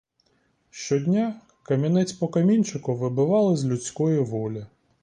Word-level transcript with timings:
Щодня 0.71 1.41
камінець 1.63 2.13
по 2.13 2.27
камінчику 2.27 2.95
вибивали 2.95 3.57
з 3.57 3.65
людської 3.65 4.19
волі. 4.19 4.65